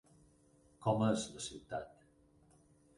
Com 0.87 1.05
és 1.09 1.27
la 1.37 1.47
ciutat? 1.51 2.05